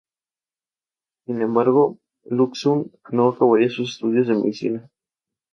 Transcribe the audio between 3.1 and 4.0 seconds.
no acabaría sus